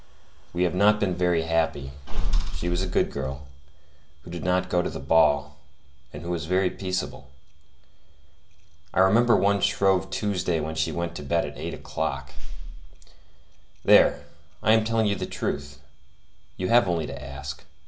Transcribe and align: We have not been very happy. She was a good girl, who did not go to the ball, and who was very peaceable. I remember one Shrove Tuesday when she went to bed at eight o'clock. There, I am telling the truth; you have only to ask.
We 0.51 0.63
have 0.63 0.73
not 0.73 0.99
been 0.99 1.13
very 1.13 1.43
happy. 1.43 1.91
She 2.55 2.69
was 2.69 2.81
a 2.81 2.87
good 2.87 3.11
girl, 3.11 3.45
who 4.23 4.31
did 4.31 4.43
not 4.43 4.67
go 4.67 4.81
to 4.81 4.89
the 4.89 4.99
ball, 4.99 5.57
and 6.11 6.23
who 6.23 6.31
was 6.31 6.45
very 6.47 6.71
peaceable. 6.71 7.29
I 8.95 9.01
remember 9.01 9.35
one 9.37 9.61
Shrove 9.61 10.09
Tuesday 10.09 10.59
when 10.59 10.73
she 10.73 10.91
went 10.91 11.13
to 11.17 11.21
bed 11.21 11.45
at 11.45 11.55
eight 11.59 11.75
o'clock. 11.75 12.31
There, 13.85 14.25
I 14.63 14.71
am 14.73 14.83
telling 14.83 15.15
the 15.15 15.25
truth; 15.27 15.79
you 16.57 16.69
have 16.69 16.87
only 16.87 17.05
to 17.05 17.23
ask. 17.23 17.63